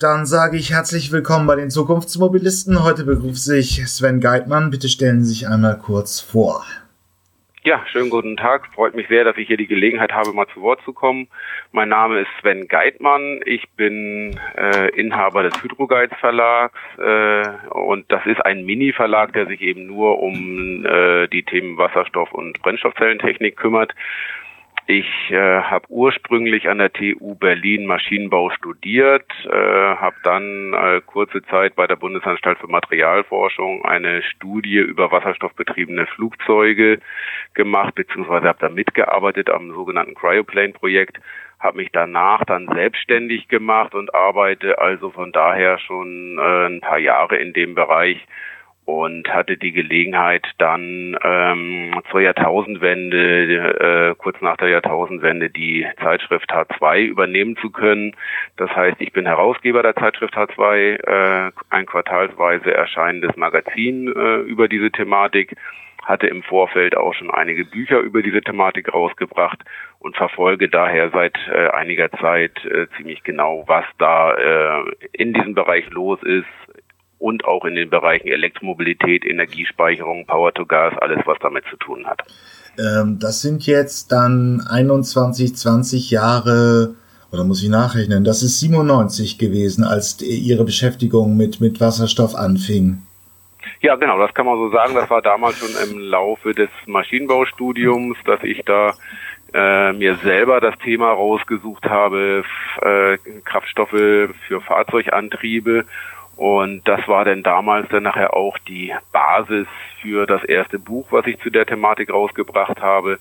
[0.00, 2.84] Dann sage ich herzlich willkommen bei den Zukunftsmobilisten.
[2.84, 4.70] Heute begrüße ich Sven Geitmann.
[4.70, 6.64] Bitte stellen Sie sich einmal kurz vor.
[7.64, 8.68] Ja, schönen guten Tag.
[8.76, 11.26] Freut mich sehr, dass ich hier die Gelegenheit habe, mal zu Wort zu kommen.
[11.72, 13.40] Mein Name ist Sven Geitmann.
[13.44, 19.60] Ich bin äh, Inhaber des Hydroguides Verlags äh, und das ist ein Mini-Verlag, der sich
[19.62, 23.92] eben nur um äh, die Themen Wasserstoff und Brennstoffzellentechnik kümmert.
[24.90, 31.42] Ich äh, habe ursprünglich an der TU Berlin Maschinenbau studiert, äh, habe dann äh, kurze
[31.42, 37.00] Zeit bei der Bundesanstalt für Materialforschung eine Studie über wasserstoffbetriebene Flugzeuge
[37.52, 41.18] gemacht, beziehungsweise habe da mitgearbeitet am sogenannten Cryoplane-Projekt,
[41.60, 46.98] habe mich danach dann selbstständig gemacht und arbeite also von daher schon äh, ein paar
[46.98, 48.26] Jahre in dem Bereich
[48.88, 56.50] und hatte die Gelegenheit dann ähm, zur Jahrtausendwende, äh, kurz nach der Jahrtausendwende, die Zeitschrift
[56.50, 58.16] H2 übernehmen zu können.
[58.56, 64.68] Das heißt, ich bin Herausgeber der Zeitschrift H2, äh, ein quartalsweise erscheinendes Magazin äh, über
[64.68, 65.54] diese Thematik
[66.02, 69.58] hatte im Vorfeld auch schon einige Bücher über diese Thematik rausgebracht
[69.98, 75.54] und verfolge daher seit äh, einiger Zeit äh, ziemlich genau, was da äh, in diesem
[75.54, 76.46] Bereich los ist,
[77.18, 82.06] und auch in den Bereichen Elektromobilität, Energiespeicherung, Power to Gas, alles was damit zu tun
[82.06, 82.22] hat.
[82.78, 86.94] Ähm, das sind jetzt dann 21, 20 Jahre,
[87.32, 93.02] oder muss ich nachrechnen, das ist 97 gewesen, als Ihre Beschäftigung mit, mit Wasserstoff anfing.
[93.80, 94.94] Ja, genau, das kann man so sagen.
[94.94, 98.92] Das war damals schon im Laufe des Maschinenbaustudiums, dass ich da
[99.54, 102.44] äh, mir selber das Thema rausgesucht habe,
[102.82, 105.84] äh, Kraftstoffe für Fahrzeugantriebe
[106.38, 109.66] und das war dann damals dann nachher auch die Basis
[110.00, 113.18] für das erste Buch, was ich zu der Thematik rausgebracht habe.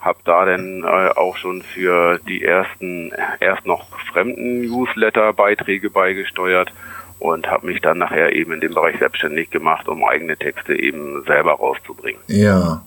[0.00, 6.72] Hab da dann äh, auch schon für die ersten, erst noch fremden Newsletter-Beiträge beigesteuert
[7.20, 11.22] und habe mich dann nachher eben in dem Bereich selbstständig gemacht, um eigene Texte eben
[11.22, 12.20] selber rauszubringen.
[12.26, 12.82] Ja,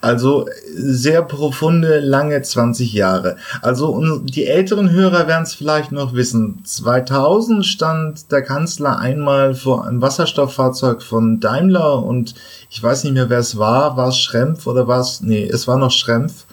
[0.00, 3.36] also sehr profunde, lange 20 Jahre.
[3.62, 6.62] Also die älteren Hörer werden es vielleicht noch wissen.
[6.64, 12.34] 2000 stand der Kanzler einmal vor einem Wasserstofffahrzeug von Daimler und
[12.70, 13.96] ich weiß nicht mehr, wer es war.
[13.96, 15.20] War es Schrempf oder war es?
[15.20, 16.46] Nee, es war noch Schrempf.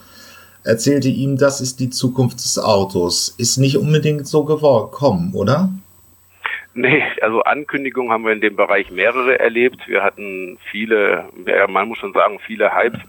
[0.63, 3.33] Erzählte ihm, das ist die Zukunft des Autos.
[3.37, 5.69] Ist nicht unbedingt so gekommen, oder?
[6.73, 9.87] Nee, also Ankündigungen haben wir in dem Bereich mehrere erlebt.
[9.87, 11.25] Wir hatten viele,
[11.69, 12.99] man muss schon sagen, viele Hypes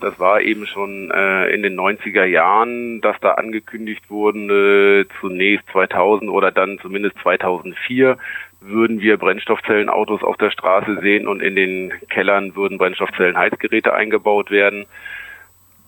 [0.00, 5.68] das war eben schon äh, in den 90er Jahren, dass da angekündigt wurden, äh, zunächst
[5.70, 8.16] 2000 oder dann zumindest 2004
[8.60, 14.86] würden wir Brennstoffzellenautos auf der Straße sehen und in den Kellern würden Brennstoffzellenheizgeräte eingebaut werden.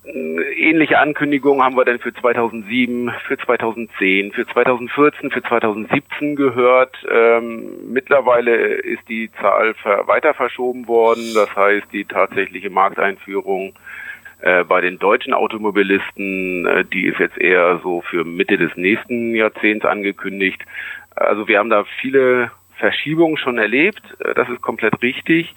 [0.03, 6.97] Ähnliche Ankündigungen haben wir dann für 2007, für 2010, für 2014, für 2017 gehört.
[7.11, 9.75] Ähm, mittlerweile ist die Zahl
[10.06, 11.34] weiter verschoben worden.
[11.34, 13.75] Das heißt, die tatsächliche Markteinführung
[14.41, 19.34] äh, bei den deutschen Automobilisten, äh, die ist jetzt eher so für Mitte des nächsten
[19.34, 20.62] Jahrzehnts angekündigt.
[21.15, 24.03] Also wir haben da viele Verschiebungen schon erlebt.
[24.21, 25.55] Äh, das ist komplett richtig.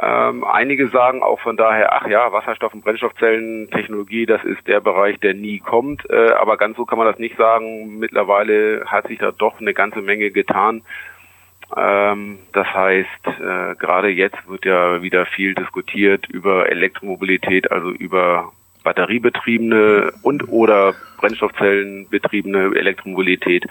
[0.00, 5.18] Ähm, einige sagen auch von daher, ach ja, Wasserstoff- und Brennstoffzellentechnologie, das ist der Bereich,
[5.18, 6.08] der nie kommt.
[6.08, 7.98] Äh, aber ganz so kann man das nicht sagen.
[7.98, 10.82] Mittlerweile hat sich da doch eine ganze Menge getan.
[11.76, 18.52] Ähm, das heißt, äh, gerade jetzt wird ja wieder viel diskutiert über Elektromobilität, also über
[18.84, 23.66] batteriebetriebene und oder Brennstoffzellenbetriebene Elektromobilität.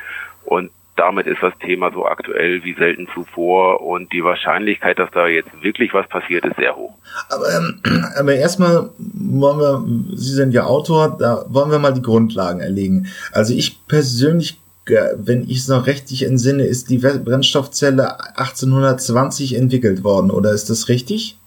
[0.46, 5.28] Und damit ist das Thema so aktuell wie selten zuvor und die Wahrscheinlichkeit, dass da
[5.28, 6.94] jetzt wirklich was passiert, ist sehr hoch.
[7.30, 7.82] Aber, ähm,
[8.20, 13.08] aber erstmal wollen wir, Sie sind ja Autor, da wollen wir mal die Grundlagen erlegen.
[13.32, 14.58] Also ich persönlich
[15.18, 20.90] wenn ich es noch richtig entsinne, ist die Brennstoffzelle 1820 entwickelt worden, oder ist das
[20.90, 21.38] richtig?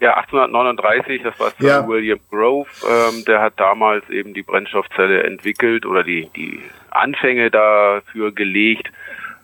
[0.00, 1.88] Ja, 1839, das war Sir ja.
[1.88, 6.60] William Grove, ähm, der hat damals eben die Brennstoffzelle entwickelt oder die, die
[6.94, 8.90] Anfänge dafür gelegt.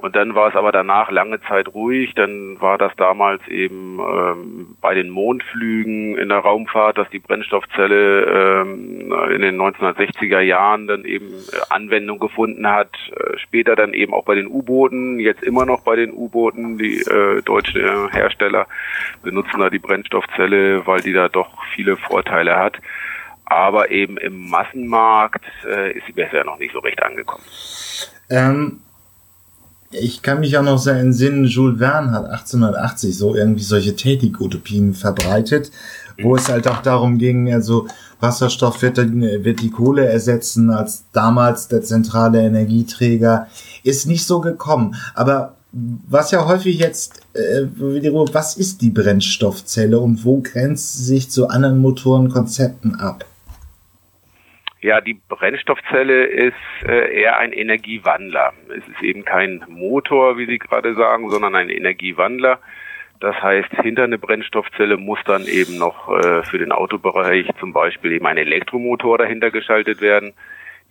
[0.03, 2.15] Und dann war es aber danach lange Zeit ruhig.
[2.15, 8.63] Dann war das damals eben ähm, bei den Mondflügen in der Raumfahrt, dass die Brennstoffzelle
[8.63, 12.93] ähm, in den 1960er Jahren dann eben äh, Anwendung gefunden hat.
[13.15, 16.79] Äh, später dann eben auch bei den U-Booten, jetzt immer noch bei den U-Booten.
[16.79, 18.67] Die äh, deutsche Hersteller
[19.23, 22.79] benutzen da die Brennstoffzelle, weil die da doch viele Vorteile hat.
[23.51, 27.45] Aber eben im Massenmarkt äh, ist sie bisher noch nicht so recht angekommen.
[28.31, 28.81] Ähm
[29.93, 34.95] ich kann mich auch noch sehr entsinnen, Jules Verne hat 1880 so irgendwie solche Technikutopien
[34.95, 35.73] verbreitet.
[36.23, 37.87] wo es halt auch darum ging, also
[38.21, 43.47] Wasserstoff wird, wird die Kohle ersetzen als damals der zentrale Energieträger,
[43.83, 44.95] ist nicht so gekommen.
[45.15, 51.31] Aber was ja häufig jetzt, äh, was ist die Brennstoffzelle und wo grenzt sie sich
[51.31, 53.25] zu anderen Motorenkonzepten ab?
[54.83, 56.55] Ja, die Brennstoffzelle ist
[56.87, 58.55] äh, eher ein Energiewandler.
[58.69, 62.61] Es ist eben kein Motor, wie Sie gerade sagen, sondern ein Energiewandler.
[63.21, 68.13] Das heißt, hinter eine Brennstoffzelle muss dann eben noch äh, für den Autobereich zum Beispiel
[68.13, 70.33] eben ein Elektromotor dahinter geschaltet werden.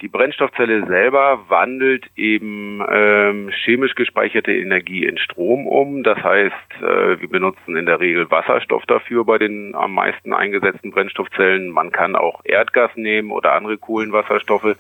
[0.01, 6.03] Die Brennstoffzelle selber wandelt eben ähm, chemisch gespeicherte Energie in Strom um.
[6.03, 10.91] Das heißt, äh, wir benutzen in der Regel Wasserstoff dafür bei den am meisten eingesetzten
[10.91, 11.69] Brennstoffzellen.
[11.69, 14.77] Man kann auch Erdgas nehmen oder andere Kohlenwasserstoffe.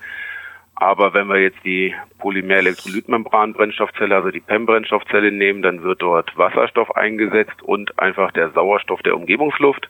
[0.75, 7.61] Aber wenn wir jetzt die Polymer-Elektrolytmembran-Brennstoffzelle, also die PEM-Brennstoffzelle nehmen, dann wird dort Wasserstoff eingesetzt
[7.61, 9.89] und einfach der Sauerstoff der Umgebungsluft.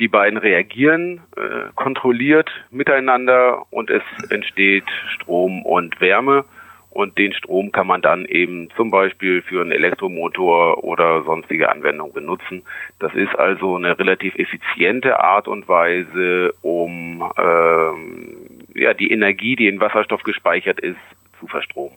[0.00, 4.84] Die beiden reagieren äh, kontrolliert miteinander und es entsteht
[5.14, 6.44] Strom und Wärme.
[6.90, 12.12] Und den Strom kann man dann eben zum Beispiel für einen Elektromotor oder sonstige Anwendungen
[12.12, 12.62] benutzen.
[12.98, 18.36] Das ist also eine relativ effiziente Art und Weise, um ähm,
[18.74, 20.96] ja, die Energie, die in Wasserstoff gespeichert ist,
[21.38, 21.96] zu verstromen.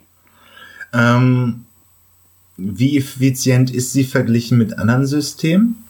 [0.94, 1.66] Ähm,
[2.58, 5.84] wie effizient ist sie verglichen mit anderen Systemen?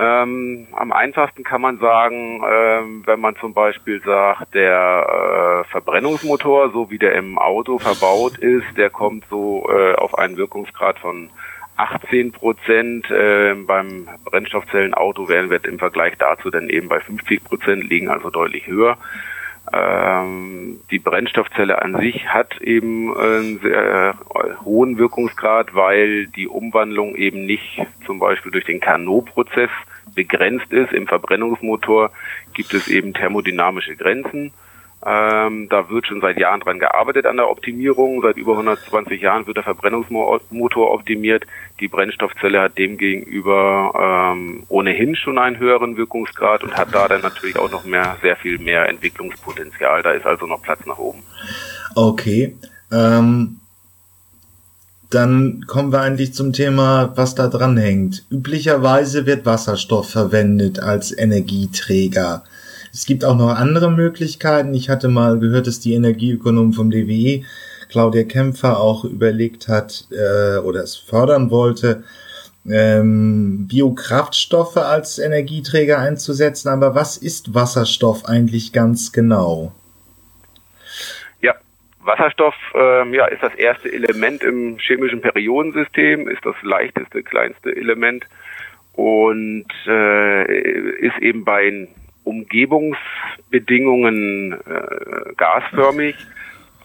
[0.00, 6.70] Ähm, am einfachsten kann man sagen, ähm, wenn man zum Beispiel sagt, der äh, Verbrennungsmotor,
[6.70, 11.28] so wie der im Auto verbaut ist, der kommt so äh, auf einen Wirkungsgrad von
[11.76, 13.10] 18 Prozent.
[13.10, 18.30] Äh, beim Brennstoffzellenauto werden wir im Vergleich dazu dann eben bei 50 Prozent liegen, also
[18.30, 18.96] deutlich höher.
[19.70, 24.14] Ähm, die Brennstoffzelle an sich hat eben einen sehr
[24.64, 29.68] hohen Wirkungsgrad, weil die Umwandlung eben nicht zum Beispiel durch den Carnot-Prozess
[30.14, 30.92] begrenzt ist.
[30.92, 32.10] Im Verbrennungsmotor
[32.54, 34.52] gibt es eben thermodynamische Grenzen.
[35.04, 38.20] Ähm, da wird schon seit Jahren dran gearbeitet an der Optimierung.
[38.20, 41.46] Seit über 120 Jahren wird der Verbrennungsmotor optimiert.
[41.80, 47.58] Die Brennstoffzelle hat demgegenüber ähm, ohnehin schon einen höheren Wirkungsgrad und hat da dann natürlich
[47.58, 50.02] auch noch mehr, sehr viel mehr Entwicklungspotenzial.
[50.02, 51.22] Da ist also noch Platz nach oben.
[51.94, 52.54] Okay.
[52.92, 53.59] Ähm,
[55.10, 58.24] dann kommen wir eigentlich zum Thema, was da dran hängt.
[58.30, 62.44] Üblicherweise wird Wasserstoff verwendet als Energieträger.
[62.92, 64.72] Es gibt auch noch andere Möglichkeiten.
[64.74, 67.42] Ich hatte mal gehört, dass die Energieökonomen vom DWE,
[67.88, 72.04] Claudia Kämpfer, auch überlegt hat äh, oder es fördern wollte,
[72.68, 76.68] ähm, Biokraftstoffe als Energieträger einzusetzen.
[76.68, 79.72] Aber was ist Wasserstoff eigentlich ganz genau?
[82.02, 88.24] Wasserstoff ähm, ja, ist das erste Element im chemischen Periodensystem, ist das leichteste, kleinste Element
[88.94, 90.44] und äh,
[90.98, 91.86] ist eben bei
[92.24, 96.16] Umgebungsbedingungen äh, gasförmig,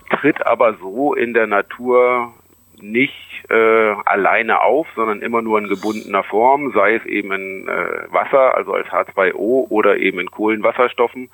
[0.09, 2.33] tritt aber so in der Natur
[2.81, 8.12] nicht äh, alleine auf, sondern immer nur in gebundener Form, sei es eben in äh,
[8.12, 11.29] Wasser, also als H2O oder eben in Kohlenwasserstoffen.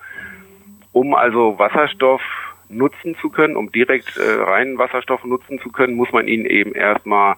[0.92, 2.22] Um also Wasserstoff
[2.72, 6.74] nutzen zu können, um direkt äh, reinen Wasserstoff nutzen zu können, muss man ihn eben
[6.74, 7.36] erstmal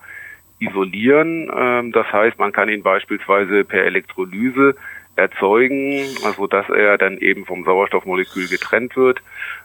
[0.60, 1.52] isolieren.
[1.56, 4.76] Ähm, das heißt, man kann ihn beispielsweise per Elektrolyse
[5.16, 9.22] erzeugen, also dass er dann eben vom Sauerstoffmolekül getrennt wird.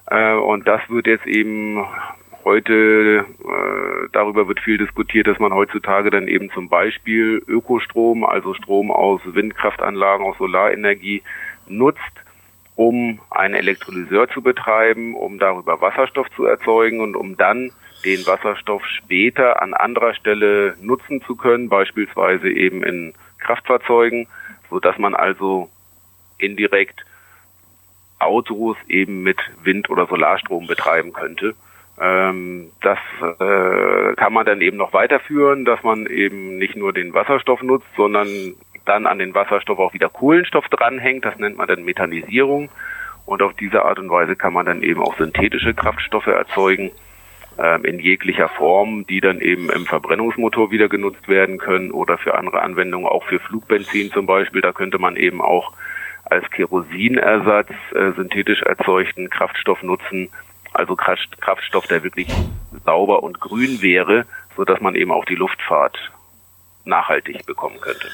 [0.06, 1.85] Äh, und das wird jetzt eben
[2.44, 8.54] heute, äh, darüber wird viel diskutiert, dass man heutzutage dann eben zum Beispiel Ökostrom, also
[8.54, 11.23] Strom aus Windkraftanlagen, aus Solarenergie
[11.66, 12.00] nutzt,
[12.78, 17.73] um einen Elektrolyseur zu betreiben, um darüber Wasserstoff zu erzeugen und um dann
[18.04, 24.28] den Wasserstoff später an anderer Stelle nutzen zu können, beispielsweise eben in Kraftfahrzeugen
[24.70, 25.70] so dass man also
[26.38, 27.04] indirekt
[28.18, 31.54] Autos eben mit Wind- oder Solarstrom betreiben könnte.
[32.00, 37.14] Ähm, das äh, kann man dann eben noch weiterführen, dass man eben nicht nur den
[37.14, 38.28] Wasserstoff nutzt, sondern
[38.88, 41.25] dann an den Wasserstoff auch wieder Kohlenstoff dranhängt.
[41.25, 42.71] Das nennt man dann Methanisierung.
[43.26, 46.90] Und auf diese Art und Weise kann man dann eben auch synthetische Kraftstoffe erzeugen
[47.59, 52.35] ähm, in jeglicher Form, die dann eben im Verbrennungsmotor wieder genutzt werden können oder für
[52.35, 54.62] andere Anwendungen, auch für Flugbenzin zum Beispiel.
[54.62, 55.73] Da könnte man eben auch
[56.25, 60.30] als Kerosinersatz äh, synthetisch erzeugten Kraftstoff nutzen,
[60.73, 62.28] also Kraftstoff, der wirklich
[62.85, 64.25] sauber und grün wäre,
[64.57, 66.12] so dass man eben auch die Luftfahrt
[66.88, 68.09] nachhaltig bekommen könnte.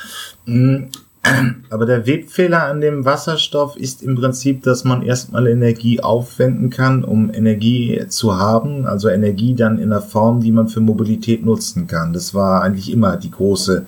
[0.45, 0.91] Mm,
[1.71, 7.05] aber der Webfehler an dem Wasserstoff ist im Prinzip, dass man erstmal Energie aufwenden kann,
[7.05, 11.87] um Energie zu haben, also Energie dann in der Form, die man für Mobilität nutzen
[11.87, 12.13] kann.
[12.13, 13.87] Das war eigentlich immer die große,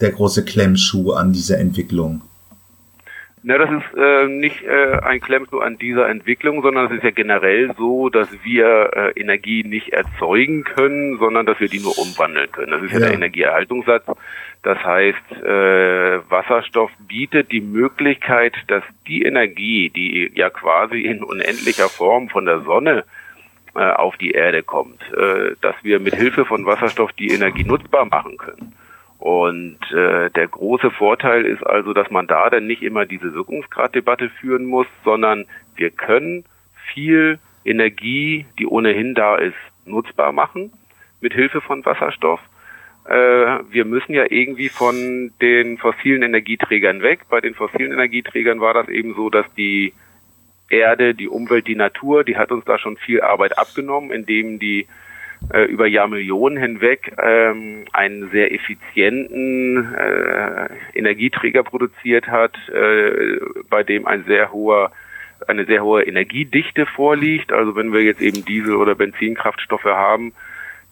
[0.00, 2.22] der große Klemmschuh an dieser Entwicklung.
[3.48, 7.04] Na, das ist äh, nicht äh, ein Klemm nur an dieser Entwicklung, sondern es ist
[7.04, 11.96] ja generell so, dass wir äh, Energie nicht erzeugen können, sondern dass wir die nur
[11.96, 12.72] umwandeln können.
[12.72, 14.04] Das ist ja, ja der Energieerhaltungssatz.
[14.64, 21.88] Das heißt, äh, Wasserstoff bietet die Möglichkeit, dass die Energie, die ja quasi in unendlicher
[21.88, 23.04] Form von der Sonne
[23.76, 28.06] äh, auf die Erde kommt, äh, dass wir mit Hilfe von Wasserstoff die Energie nutzbar
[28.06, 28.74] machen können.
[29.26, 34.30] Und äh, der große Vorteil ist also, dass man da dann nicht immer diese Wirkungsgraddebatte
[34.30, 36.44] führen muss, sondern wir können
[36.92, 40.70] viel Energie, die ohnehin da ist, nutzbar machen
[41.20, 42.38] mit Hilfe von Wasserstoff.
[43.08, 43.14] Äh,
[43.68, 47.22] wir müssen ja irgendwie von den fossilen Energieträgern weg.
[47.28, 49.92] Bei den fossilen Energieträgern war das eben so, dass die
[50.70, 54.86] Erde, die Umwelt, die Natur, die hat uns da schon viel Arbeit abgenommen, indem die
[55.52, 63.38] äh, über Jahrmillionen hinweg ähm, einen sehr effizienten äh, Energieträger produziert hat, äh,
[63.68, 64.90] bei dem ein sehr hoher
[65.46, 67.52] eine sehr hohe Energiedichte vorliegt.
[67.52, 70.32] Also wenn wir jetzt eben Diesel- oder Benzinkraftstoffe haben,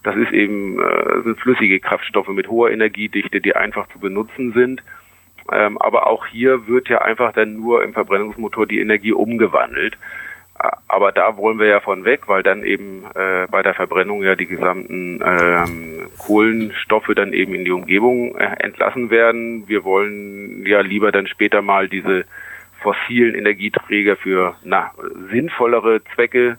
[0.02, 4.82] das ist eben äh, sind flüssige Kraftstoffe mit hoher Energiedichte, die einfach zu benutzen sind.
[5.50, 9.96] Ähm, aber auch hier wird ja einfach dann nur im Verbrennungsmotor die Energie umgewandelt.
[10.88, 14.37] Aber da wollen wir ja von weg, weil dann eben äh, bei der Verbrennung ja
[14.37, 19.66] die gesamten ähm, Kohlenstoffe dann eben in die Umgebung äh, entlassen werden.
[19.66, 22.25] Wir wollen ja lieber dann später mal diese
[22.80, 24.92] fossilen Energieträger für na,
[25.30, 26.58] sinnvollere Zwecke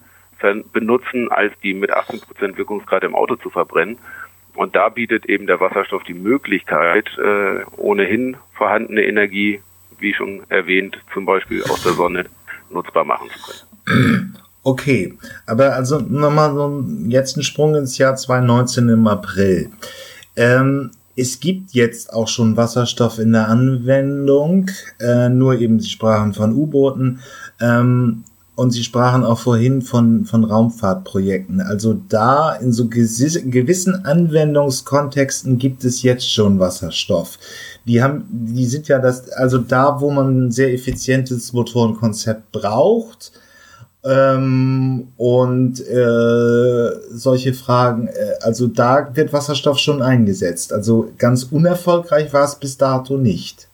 [0.74, 3.98] benutzen, als die mit 18% Wirkungsgrad im Auto zu verbrennen.
[4.54, 9.62] Und da bietet eben der Wasserstoff die Möglichkeit, äh, ohnehin vorhandene Energie,
[10.00, 12.26] wie schon erwähnt, zum Beispiel aus der Sonne
[12.70, 13.75] nutzbar machen zu können.
[14.68, 15.14] Okay,
[15.46, 19.70] aber also nochmal so jetzt ein Sprung ins Jahr 2019 im April.
[20.36, 26.34] Ähm, es gibt jetzt auch schon Wasserstoff in der Anwendung, äh, nur eben Sie sprachen
[26.34, 27.20] von U-Booten
[27.62, 28.24] ähm,
[28.56, 31.62] und Sie sprachen auch vorhin von, von Raumfahrtprojekten.
[31.62, 37.38] Also da in so gewissen Anwendungskontexten gibt es jetzt schon Wasserstoff.
[37.86, 43.32] Die haben, die sind ja das, also da, wo man ein sehr effizientes Motorenkonzept braucht,
[44.06, 50.72] ähm, und äh, solche Fragen, äh, also da wird Wasserstoff schon eingesetzt.
[50.72, 53.68] Also ganz unerfolgreich war es bis dato nicht.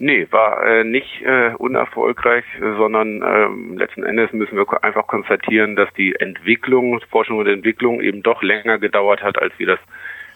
[0.00, 5.92] Nee, war äh, nicht äh, unerfolgreich, sondern ähm, letzten Endes müssen wir einfach konstatieren, dass
[5.94, 9.80] die Entwicklung, Forschung und Entwicklung eben doch länger gedauert hat, als wir das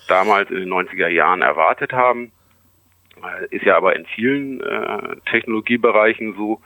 [0.09, 2.33] damals in den 90er Jahren erwartet haben.
[3.23, 6.61] Äh, ist ja aber in vielen äh, Technologiebereichen so,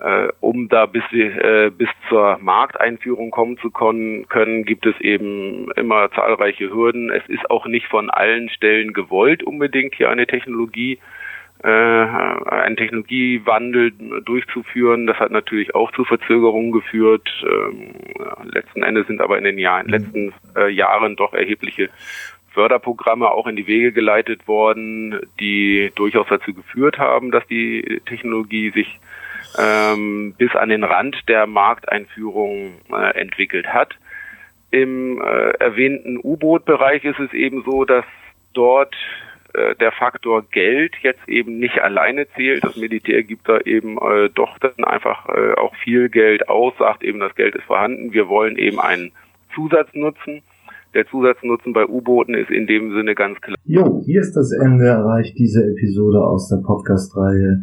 [0.00, 6.10] äh, um da bis, äh, bis zur Markteinführung kommen zu können, gibt es eben immer
[6.10, 7.10] zahlreiche Hürden.
[7.10, 10.98] Es ist auch nicht von allen Stellen gewollt, unbedingt hier eine Technologie,
[11.62, 13.92] äh, einen Technologiewandel
[14.24, 15.06] durchzuführen.
[15.06, 17.30] Das hat natürlich auch zu Verzögerungen geführt.
[17.42, 17.94] Ähm,
[18.52, 21.88] letzten Endes sind aber in den Jahren, letzten äh, Jahren doch erhebliche
[22.50, 28.70] Förderprogramme auch in die Wege geleitet worden, die durchaus dazu geführt haben, dass die Technologie
[28.70, 28.98] sich
[29.58, 33.94] ähm, bis an den Rand der Markteinführung äh, entwickelt hat.
[34.70, 38.04] Im äh, erwähnten U-Boot-Bereich ist es eben so, dass
[38.54, 38.94] dort
[39.54, 42.64] äh, der Faktor Geld jetzt eben nicht alleine zählt.
[42.64, 47.04] Das Militär gibt da eben äh, doch dann einfach äh, auch viel Geld aus, sagt
[47.04, 48.12] eben, das Geld ist vorhanden.
[48.12, 49.12] Wir wollen eben einen
[49.54, 50.42] Zusatznutzen.
[50.94, 53.56] Der Zusatznutzen bei U-Booten ist in dem Sinne ganz klar.
[53.64, 57.62] Jo, hier ist das Ende erreicht diese Episode aus der Podcast-Reihe